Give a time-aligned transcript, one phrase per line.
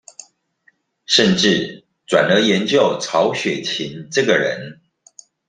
[1.05, 4.81] 甚至轉而研究曹雪芹這個人